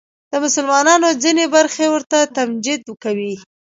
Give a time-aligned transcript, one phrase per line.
[0.31, 3.33] د مسلمانانو ځینې برخې ورته تمجید کوي